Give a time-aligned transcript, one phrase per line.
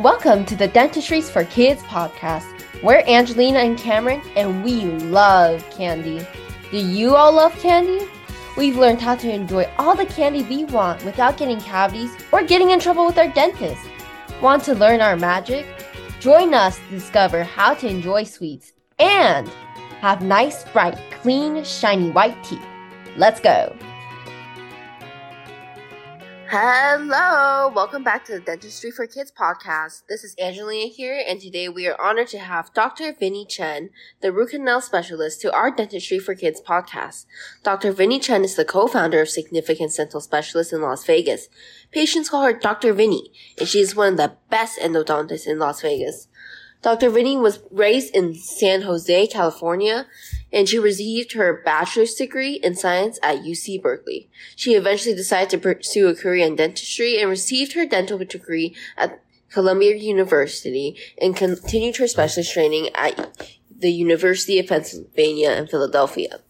[0.00, 2.46] Welcome to the Dentistries for Kidz podcast.
[2.82, 6.26] We're Angelina and Cameron, and we love candy.
[6.70, 8.08] Do you all love candy?
[8.56, 12.70] We've learned how to enjoy all the candy we want without getting cavities or getting
[12.70, 13.82] in trouble with our dentist.
[14.40, 15.66] Want to learn our magic?
[16.18, 19.50] Join us to discover how to enjoy sweets and
[20.00, 22.64] have nice, bright, clean, shiny white teeth.
[23.18, 23.76] Let's go!
[26.52, 30.02] Hello, welcome back to the Dentistry for Kidz podcast.
[30.08, 33.12] This is Angelina here, and today we are honored to have Dr.
[33.12, 33.90] Vinne Chen,
[34.20, 37.26] the root canal specialist, to our Dentistry for Kidz podcast.
[37.62, 37.92] Dr.
[37.92, 41.48] Vinne Chen is the co-founder of Significance Dental Specialists in Las Vegas.
[41.92, 42.94] Patients call her Dr.
[42.94, 46.26] Vinne, and she is one of the best endodontists in Las Vegas.
[46.82, 47.10] Dr.
[47.10, 50.08] Vinne was raised in San Jose, California,
[50.52, 54.28] and she received her bachelor's degree in science at UC Berkeley.
[54.56, 59.22] She eventually decided to pursue a career in dentistry and received her dental degree at
[59.50, 66.40] Columbia University and continued her specialist training at the University of Pennsylvania in Philadelphia.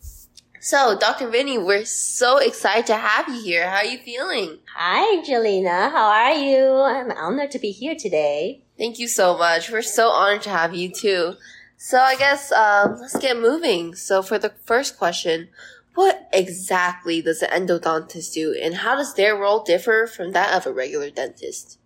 [0.62, 1.28] So, Dr.
[1.28, 3.70] Vinne, we're so excited to have you here.
[3.70, 4.58] How are you feeling?
[4.76, 5.88] Hi, Angelina.
[5.88, 6.72] How are you?
[6.74, 8.62] I'm honored to be here today.
[8.76, 9.70] Thank you so much.
[9.70, 11.36] We're so honored to have you too.
[11.82, 13.94] So I guess um, let's get moving.
[13.94, 15.48] So for the first question,
[15.94, 20.66] what exactly does an endodontist do, and how does their role differ from that of
[20.66, 21.78] a regular dentist?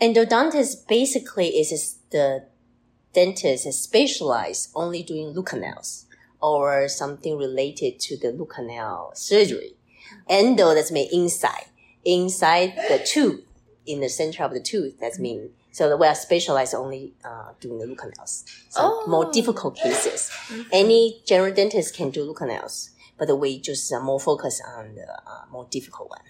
[0.00, 2.46] Endodontist basically is the
[3.12, 6.06] dentist is specialized only doing root canals
[6.40, 9.74] or something related to the root canal surgery.
[10.30, 11.66] Endo that's mean inside,
[12.06, 13.44] inside the tooth,
[13.84, 14.98] in the center of the tooth.
[14.98, 18.46] That's mean so we are specialized only uh, doing the root canals.
[18.70, 19.04] So oh.
[19.06, 20.30] more difficult cases.
[20.48, 20.62] Mm-hmm.
[20.72, 25.06] Any general dentist can do root canals, but we just uh, more focus on the
[25.06, 26.20] uh, more difficult one.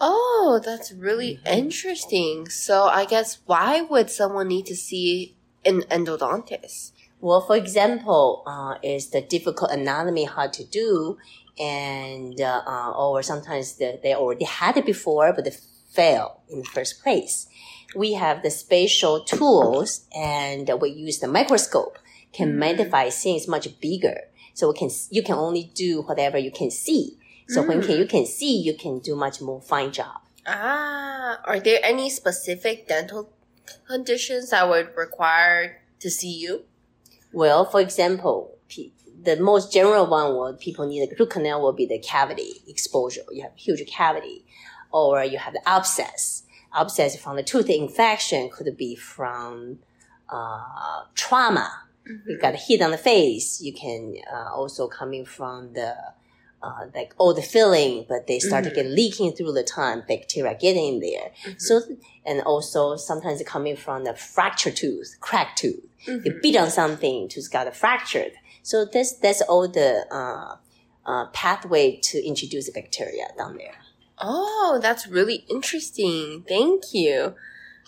[0.00, 1.48] Oh, that's really mm-hmm.
[1.48, 2.48] interesting.
[2.48, 6.92] So I guess why would someone need to see an endodontist?
[7.20, 11.18] Well, for example, uh, is the difficult anatomy hard to do,
[11.58, 15.56] and uh, uh, or sometimes the, they already had it before, but they
[15.90, 17.48] fail in the first place
[17.94, 21.98] we have the spatial tools and we use the microscope
[22.32, 22.56] can mm.
[22.56, 24.22] magnify things much bigger.
[24.54, 27.18] So we can, you can only do whatever you can see.
[27.48, 27.68] So mm.
[27.68, 30.20] when can, you can see, you can do much more fine job.
[30.46, 33.32] Ah, are there any specific dental
[33.86, 36.64] conditions that would require to see you?
[37.32, 38.56] Well, for example,
[39.22, 43.22] the most general one what people need a root canal will be the cavity exposure.
[43.30, 44.44] You have huge cavity
[44.90, 46.41] or you have the abscess
[46.74, 49.78] abscess from the tooth infection could be from
[50.28, 51.70] uh, trauma.
[52.08, 52.30] Mm-hmm.
[52.30, 53.60] You got hit on the face.
[53.60, 55.94] You can uh, also coming from the
[56.62, 58.74] uh, like old filling, but they start mm-hmm.
[58.74, 61.30] to get leaking through the time, bacteria getting in there.
[61.44, 61.58] Mm-hmm.
[61.58, 61.80] So,
[62.24, 65.84] and also sometimes coming from the fractured tooth, cracked tooth.
[66.06, 66.26] Mm-hmm.
[66.26, 68.32] You beat on something, tooth got fractured.
[68.62, 70.56] So that's, that's all the, uh,
[71.04, 73.74] uh, pathway to introduce the bacteria down there.
[74.22, 76.44] Oh, that's really interesting.
[76.48, 77.34] Thank you.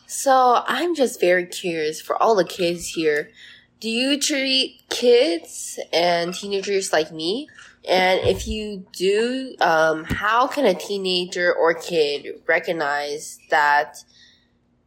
[0.07, 3.31] So I'm just very curious for all the kids here.
[3.79, 7.49] Do you treat kids and teenagers like me?
[7.89, 14.05] And if you do, um, how can a teenager or kid recognize that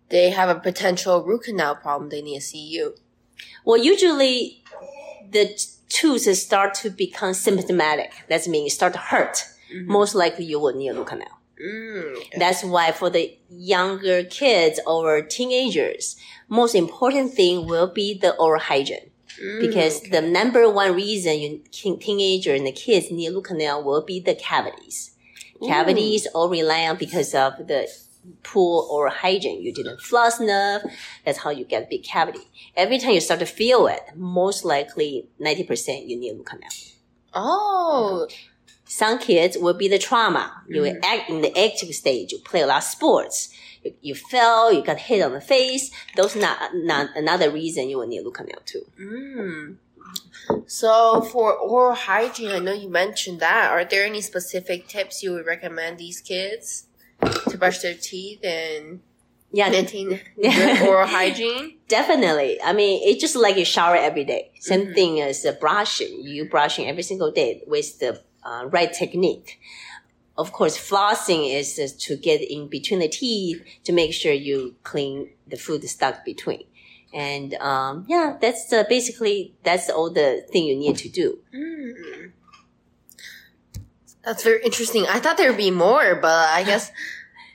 [0.10, 2.96] they have a potential root canal problem they need to see you?
[3.64, 4.64] Well, usually
[5.30, 5.58] the
[5.90, 8.12] tooth start to become symptomatic.
[8.28, 9.44] That means start to hurt.
[9.74, 9.92] Mm-hmm.
[9.92, 11.40] Most likely you will need a root canal.
[11.64, 12.24] Mm.
[12.38, 16.16] That's why for the younger kids or teenagers,
[16.50, 19.12] most important thing will be the oral hygiene.
[19.44, 20.10] Mm, because okay.
[20.10, 24.36] the number one reason you teenager and the kids need root canal will be the
[24.36, 25.12] cavities.
[25.62, 25.68] Ooh.
[25.68, 27.88] Cavities all rely on because of the
[28.44, 29.62] poor oral hygiene.
[29.62, 30.84] You didn't floss enough.
[31.26, 32.50] That's how you get big cavity.
[32.76, 36.70] Every time you start to feel it, most likely 90% you need root canal.
[37.34, 38.28] Oh,
[38.88, 40.64] some kids will be the trauma.
[40.68, 41.00] You mm.
[41.04, 42.32] act in the active stage.
[42.32, 43.50] You play a lot of sports.
[43.84, 44.72] You, you fell.
[44.72, 45.92] You got hit on the face.
[46.16, 48.86] Those not not another reason you will need canal too.
[49.00, 49.78] Mm.
[50.68, 53.72] So for oral hygiene, I know you mentioned that.
[53.72, 56.88] Are there any specific tips you would recommend these kids
[57.50, 59.02] to brush their teeth and
[59.52, 61.78] yeah, maintain good oral hygiene?
[61.88, 62.62] Definitely.
[62.62, 64.52] I mean, it's just like you shower every day.
[64.60, 64.94] Same mm-hmm.
[64.94, 66.22] thing as the brushing.
[66.22, 69.60] You brushing every single day with the uh, right technique.
[70.38, 75.32] Of course, flossing is to get in between the teeth to make sure you clean
[75.48, 76.64] the food stuck between.
[77.14, 81.40] And um, yeah, that's uh, basically that's all the thing you need to do.
[81.54, 82.32] Mm.
[84.24, 85.06] That's very interesting.
[85.08, 86.92] I thought there would be more, but I guess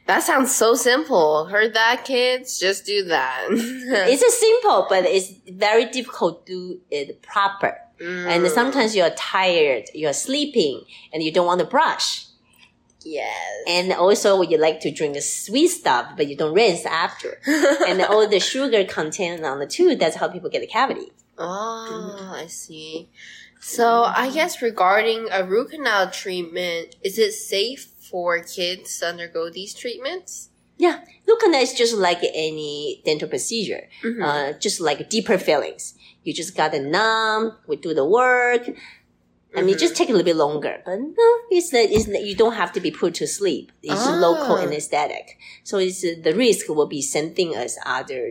[0.07, 1.47] That sounds so simple.
[1.47, 2.59] Heard that, kids?
[2.59, 3.47] Just do that.
[3.51, 7.79] it's a simple, but it's very difficult to do it proper.
[8.03, 10.83] And sometimes you're tired, you're sleeping,
[11.13, 12.27] and you don't want to brush.
[13.05, 13.35] yes.
[13.69, 17.41] And also you like to drink the sweet stuff, but you don't rinse after.
[17.47, 21.13] and all the sugar content on the tooth, that's how people get a cavity.
[21.39, 23.09] Oh, I see.
[23.61, 29.51] So I guess regarding a root canal treatment, is it safe for kids to undergo
[29.51, 30.51] these treatments?
[30.79, 31.01] Yeah,
[31.43, 34.23] canal is just like any dental procedure, Mhm.
[34.23, 35.95] uh, just like deeper fillings.
[36.25, 38.63] You just got to numb, we do the work.
[39.55, 39.81] I mean, Mhm.
[39.81, 42.73] just take a little bit longer, but no, it's that it's that you don't have
[42.73, 43.71] to be put to sleep.
[43.83, 44.19] It's Ah.
[44.29, 48.23] local anesthetic, so it's uh, the risk will be same thing as other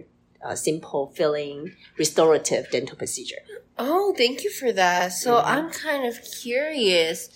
[0.44, 3.42] uh, simple filling restorative dental procedure.
[3.78, 5.10] Oh, thank you for that.
[5.14, 5.44] So Mhm.
[5.54, 7.30] I'm kind of curious.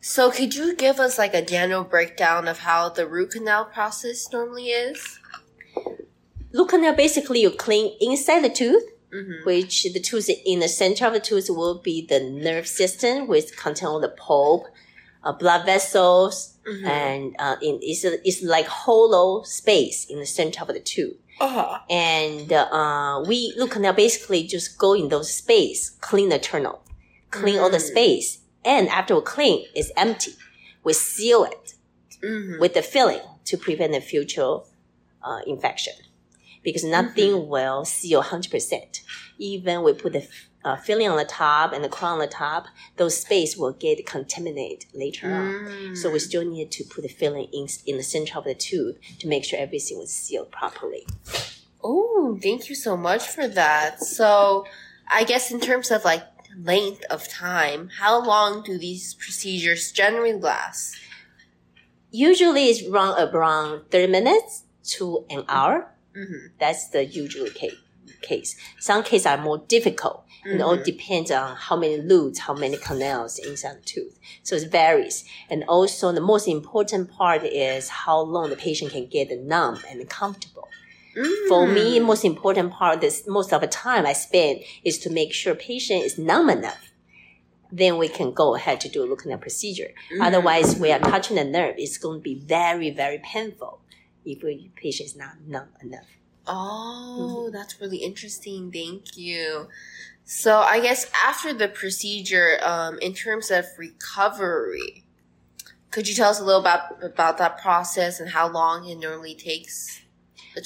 [0.00, 4.30] So could you give us like a general breakdown of how the root canal process
[4.32, 5.18] normally is?
[6.52, 9.46] Root canal basically you clean inside the tooth, Mm-hmm.
[9.46, 13.56] which the tooth in the center of the tooth will be the nerve system, which
[13.56, 14.66] contain all the pulp,
[15.24, 16.86] uh, blood vessels, Mm-hmm.
[16.86, 21.16] and uh, in, it's, a, it's like hollow space in the center of the tooth.
[21.40, 21.78] Uh-huh.
[21.88, 26.82] And uh, we root canal basically just go in those space, clean the tunnel,
[27.30, 27.90] clean all the Mm.
[27.90, 30.32] space, and after we clean, it's empty.
[30.84, 31.74] We seal it
[32.20, 32.60] Mm-hmm.
[32.60, 34.58] with the filling to prevent the future
[35.22, 35.92] uh, infection.
[36.64, 39.00] Because nothing will seal 100%.
[39.38, 40.26] Even we put the
[40.64, 42.66] uh, filling on the top and the crown on the top,
[42.96, 45.52] those space will get contaminated later on.
[45.68, 45.96] Mm.
[45.96, 48.96] So we still need to put the filling in, in the center of the tooth
[49.20, 51.06] to make sure everything was sealed properly.
[51.84, 54.02] Oh, thank you so much for that.
[54.02, 54.66] So,
[55.08, 56.24] I guess in terms of like
[56.56, 60.96] length of time, how long do these procedures generally last?
[62.10, 64.64] Usually it's run around 30 minutes
[64.94, 65.92] to an hour.
[66.16, 66.46] Mm-hmm.
[66.58, 67.76] That's the usual case.
[68.22, 68.56] case.
[68.78, 70.24] Some cases are more difficult.
[70.44, 74.18] It all depends on how many roots, how many canals inside the tooth.
[74.42, 75.24] So it varies.
[75.50, 80.08] And also the most important part is how long the patient can get numb and
[80.08, 80.67] comfortable.
[81.48, 85.32] For me, most important part is most of the time I spend is to make
[85.32, 86.92] sure patient is numb enough.
[87.70, 89.90] Then we can go ahead to do a root canal procedure.
[90.12, 90.22] Mm-hmm.
[90.22, 91.74] Otherwise, we are touching the nerve.
[91.76, 93.80] It's going to be very, very painful
[94.24, 96.06] if the patient is not numb enough.
[96.46, 98.72] Oh, that's really interesting.
[98.72, 99.68] Thank you.
[100.24, 105.04] So, I guess after the procedure, um, in terms of recovery,
[105.90, 109.34] could you tell us a little about about that process and how long it normally
[109.34, 110.02] takes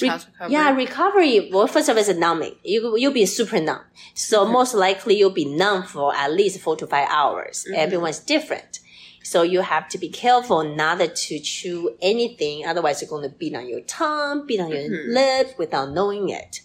[0.00, 0.52] the Re- recovery?
[0.52, 1.50] Yeah, recovery.
[1.52, 2.56] Well, first of all, it's numbing.
[2.62, 3.80] You you'll be super numb.
[4.14, 4.50] So Mhm.
[4.52, 7.64] most likely you'll be numb for at least four to five hours.
[7.70, 7.76] Mhm.
[7.76, 8.80] Everyone's different.
[9.24, 12.66] So you have to be careful not to chew anything.
[12.66, 15.14] Otherwise, you're going to beat on your tongue, beat on your Mhm.
[15.14, 16.60] lip without knowing it.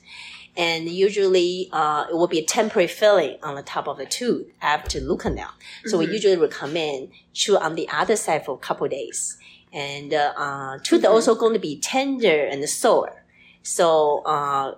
[0.56, 4.48] And usually, uh, it will be a temporary filling on the top of the tooth
[4.60, 5.52] after root canal.
[5.86, 6.14] So we Mhm.
[6.14, 9.38] usually recommend chew on the other side for a couple days.
[9.74, 11.10] And uh, uh, tooth Mhm.
[11.10, 13.24] also going to be tender and sore.
[13.64, 14.76] So uh,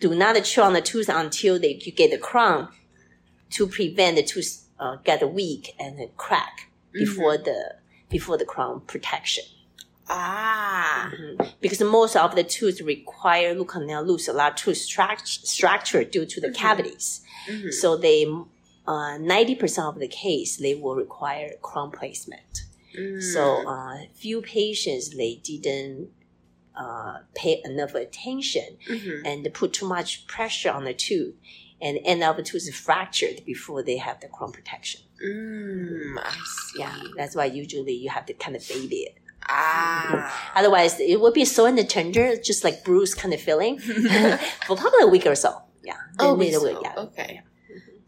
[0.00, 2.68] do not chew on the tooth until they, you get the crown
[3.50, 7.74] to prevent the tooth uh, get weak and crack before the
[8.08, 9.44] before the crown protection.
[10.08, 11.10] Ah.
[11.12, 11.52] Mhm.
[11.60, 16.04] Because most of the tooth require root canal lose a lot of tooth struct- structure
[16.04, 16.54] due to the Mhm.
[16.54, 17.20] cavities.
[17.48, 17.72] Mhm.
[17.72, 18.24] So they
[18.86, 22.62] uh, 90% of the case they will require crown placement.
[22.98, 23.22] Mm.
[23.22, 26.10] So uh, few patients they didn't
[26.76, 29.22] uh, pay enough attention Mhm.
[29.24, 31.34] and put too much pressure on the tooth
[31.80, 35.00] and end up the tooth is fractured before they have the crown protection.
[35.24, 36.78] Mm, I see.
[36.80, 39.14] Yeah, that's why usually you have to kind of baby it.
[39.48, 40.52] Ah.
[40.54, 43.78] Otherwise, it would be so in the tender, just like bruise kind of feeling
[44.66, 45.50] for probably a week or so.
[45.82, 45.96] Yeah.
[46.18, 46.94] Oh, wait, so- yeah.
[46.96, 47.42] okay.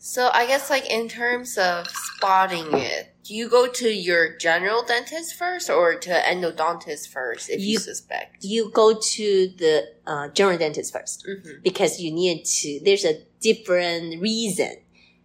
[0.03, 4.83] So I guess like in terms of spotting it, do you go to your general
[4.83, 8.43] dentist first or to endodontist first if you, You- suspect?
[8.43, 9.27] You go to
[9.59, 9.75] the
[10.07, 11.61] uh, general dentist first Mm-hmm.
[11.63, 14.73] because you need to, there's a different reason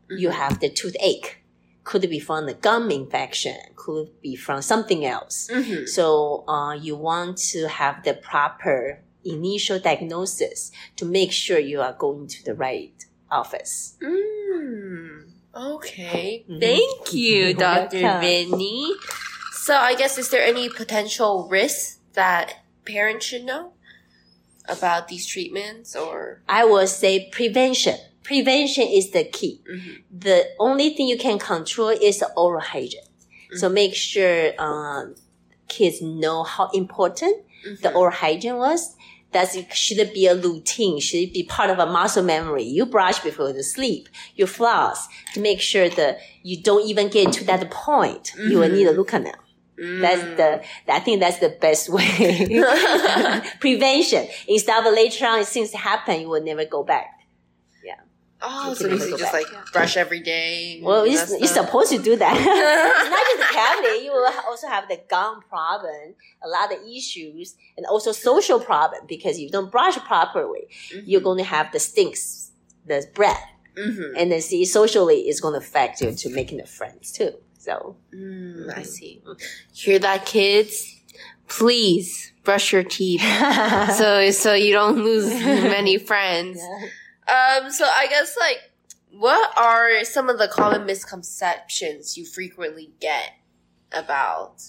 [0.09, 0.37] you Mm-hmm.
[0.41, 1.41] have the toothache.
[1.85, 5.47] Could be from the gum infection, could be from something else.
[5.53, 5.85] Mm-hmm.
[5.85, 11.93] So uh, you want to have the proper initial diagnosis to make sure you are
[11.93, 12.91] going to the right
[13.29, 13.97] office.
[14.01, 14.64] Mm,
[15.55, 16.45] okay.
[16.49, 16.59] Mhm.
[16.59, 18.01] Thank you, Dr.
[18.01, 18.21] welcome.
[18.21, 18.93] Vinne.
[19.53, 22.53] So I guess is there any potential risks that
[22.85, 23.71] parents should know
[24.67, 27.97] about these treatments or I will say prevention.
[28.23, 29.61] Prevention is the key.
[29.69, 30.01] Mhm.
[30.11, 33.01] The only thing you can control is the oral hygiene.
[33.55, 33.73] So Mhm.
[33.73, 35.05] make sure uh,
[35.67, 37.37] kids know how important
[37.81, 38.95] the oral hygiene was.
[39.35, 41.01] That should it be a routine?
[41.01, 42.63] Should it be part of a muscle memory?
[42.63, 44.07] You brush before you sleep.
[44.35, 48.33] You floss to make sure that you don't even get to that point.
[48.37, 49.35] You will need a root canal.
[49.77, 50.37] That's mm.
[50.37, 52.47] the, I think that's the best way.
[53.59, 54.25] Prevention.
[54.47, 57.14] Instead of later on, things happen, you will never go back.
[58.41, 59.63] Oh, You so can basically go just back, like yeah.
[59.71, 60.79] brush every day.
[60.83, 62.35] Well, and you're, that's you're supposed to do that.
[62.37, 64.05] it's not just the cavity.
[64.05, 69.05] You will also have the gum problem, a lot of issues, and also social problem
[69.07, 70.67] because you don't brush properly.
[71.05, 72.51] You're going to have the stinks,
[72.85, 73.41] the breath,
[73.77, 74.13] Mhm.
[74.17, 77.33] and then see socially it's going to affect you to making the friends too.
[77.57, 79.21] So Mm, I see.
[79.73, 80.95] Hear that, kids?
[81.47, 83.21] Please brush your teeth
[83.97, 85.27] so so you don't lose
[85.75, 86.59] many friends.
[87.27, 88.57] Um, so I guess like,
[89.11, 93.31] what are some of the common misconceptions you frequently get
[93.91, 94.63] about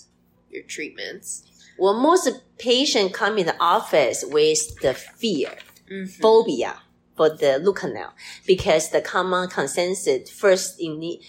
[0.50, 1.42] your treatments?
[1.78, 5.52] well, most patient come in the office with the fear.
[5.90, 6.20] Mm-hmm.
[6.20, 6.80] phobia
[7.16, 8.12] for the root canal
[8.44, 11.20] because the common consensus first in the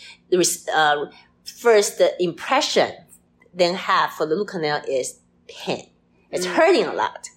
[0.74, 1.06] uh,
[1.46, 2.92] first impression
[3.54, 5.92] then have for the root canal is pain.
[6.32, 6.56] It's Mm.
[6.56, 7.30] hurting a lot.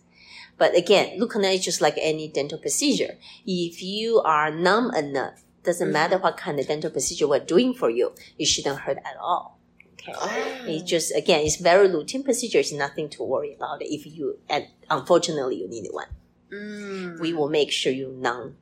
[0.61, 3.15] But again, root canal is just like any dental procedure.
[3.47, 5.99] If you are numb enough, doesn't Mhm.
[6.01, 8.07] matter what kind of dental procedure we're doing for you,
[8.39, 9.59] it shouldn't hurt at all.
[9.95, 10.13] Okay.
[10.15, 10.65] Oh.
[10.73, 12.59] It's just again, it's very routine procedure.
[12.65, 13.79] It's nothing to worry about.
[13.97, 14.63] If you and
[14.97, 16.11] unfortunately you need one
[16.53, 17.21] Mm.
[17.21, 18.57] we will make sure you numb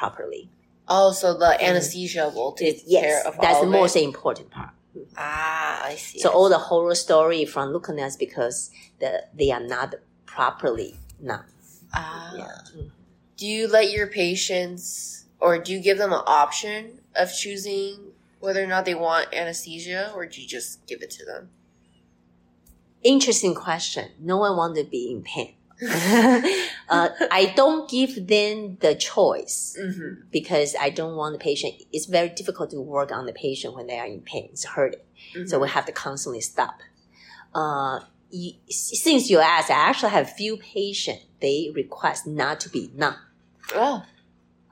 [0.00, 0.42] properly.
[0.96, 3.42] Oh, so the anesthesia will take It- yes, care of that.
[3.42, 4.02] that's all the most it.
[4.10, 4.70] important part.
[5.16, 6.18] Ah, I see.
[6.20, 9.88] So I all the horror story from root canals because the, they are not
[10.26, 10.90] properly
[11.22, 11.44] numb.
[11.94, 12.32] Ah.
[12.36, 12.82] Yeah.
[13.36, 18.62] Do you let your patients, or do you give them an option of choosing whether
[18.62, 21.50] or not they want anesthesia, or do you just give it to them?
[23.02, 24.10] Interesting question.
[24.20, 25.54] No one wants to be in pain.
[25.82, 30.28] uh, I don't give them the choice Mm-hmm.
[30.30, 31.74] because I don't want the patient.
[31.90, 34.50] It's very difficult to work on the patient when they are in pain.
[34.52, 35.00] It's hurting.
[35.46, 36.80] So we have to constantly stop.
[37.54, 38.00] Uh,
[38.30, 43.16] you, since you asked, I actually have few patients, they request not to be numb.
[43.74, 44.02] oh,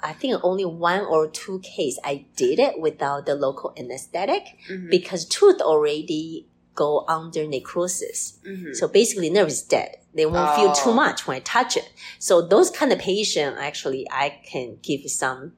[0.01, 4.91] I think only one or two case I did it without the local anesthetic Mhm.
[4.91, 6.47] because tooth already
[6.77, 8.39] go under necrosis.
[8.47, 8.77] Mhm.
[8.77, 9.97] So basically nerve is dead.
[10.15, 10.95] They won't feel too Oh.
[10.95, 11.89] much when I touch it.
[12.21, 15.55] So those kind of patient, actually, I can give some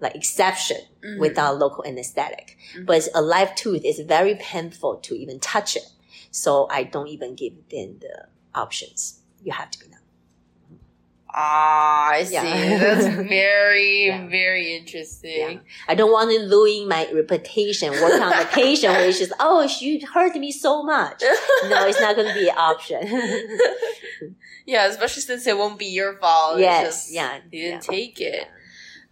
[0.00, 1.18] like exception Mhm.
[1.20, 2.58] without local anesthetic.
[2.76, 2.86] Mhm.
[2.86, 5.86] But a live tooth is very painful to even touch it.
[6.36, 9.20] So I don't even give them the options.
[9.42, 10.00] You have to be numb.
[11.38, 12.34] Ah, I see.
[12.34, 12.78] Yeah.
[12.78, 14.26] That's very, Yeah.
[14.28, 15.60] very interesting.
[15.88, 17.90] I don't want to ruin my reputation.
[17.90, 21.22] Work on the patient where it's just, oh, she hurt me so much.
[21.68, 23.00] No, it's not going to be an option.
[24.66, 26.58] yeah, especially since it won't be your fault.
[26.58, 27.36] Yes, just- yeah.
[27.50, 27.90] You didn't yeah.
[27.96, 28.48] take it.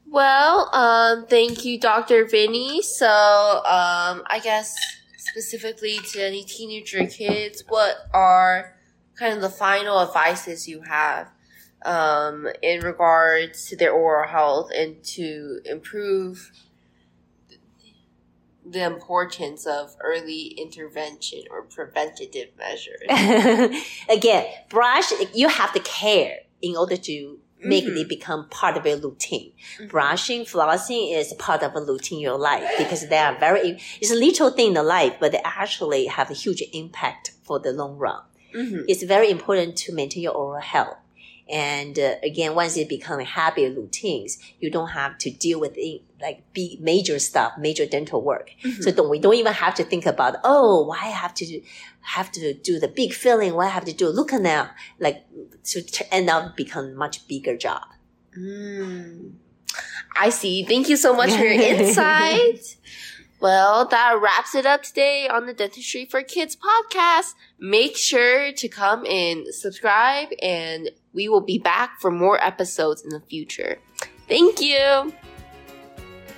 [0.06, 2.24] Well, um, thank you, Dr.
[2.26, 2.82] Vinne.
[2.82, 4.76] So, um, I guess
[5.24, 8.76] specifically to any teenager kids, what are
[9.18, 11.30] kind of the final advices you have
[11.84, 16.50] um, in regards to their oral health and to improve
[18.66, 23.82] the importance of early intervention or preventative measures?
[24.08, 27.96] Again, brush, you have to care in order to make Mhm.
[28.00, 29.52] it become part of your routine.
[29.78, 29.88] Mhm.
[29.88, 34.10] Brushing, flossing is part of a routine in your life because they are very, it's
[34.10, 37.72] a little thing in the life, but they actually have a huge impact for the
[37.72, 38.20] long run.
[38.54, 38.84] Mhm.
[38.88, 40.96] It's very important to maintain your oral health.
[41.50, 46.02] And uh, again, once it becomes habit routines, you don't have to deal with it,
[46.20, 48.50] like big major stuff, major dental work.
[48.80, 51.60] So don't, we don't even have to think about, oh, why I have to do,
[52.00, 53.54] have to do the big filling?
[53.54, 54.70] Why I have to do a root canal?
[54.98, 55.26] Like
[55.64, 57.82] to t- end up become much bigger job.
[58.38, 59.34] Mm.
[60.16, 60.64] I see.
[60.64, 62.76] Thank you so much for your insight.
[63.44, 67.34] Well, that wraps it up today on the Dentistry for Kidz podcast.
[67.60, 73.10] Make sure to come and subscribe, and we will be back for more episodes in
[73.10, 73.76] the future.
[74.30, 75.12] Thank you.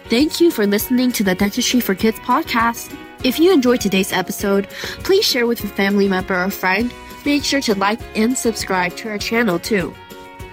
[0.07, 2.93] Thank you for listening to the Dentistry for Kidz podcast.
[3.23, 4.69] If you enjoyed today's episode,
[5.05, 6.93] please share with a family member or friend.
[7.25, 9.95] Make sure to like and subscribe to our channel too.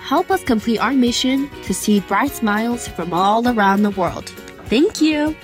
[0.03, 4.29] Help us complete our mission to see bright smiles from all around the world.
[4.69, 5.35] Thank you.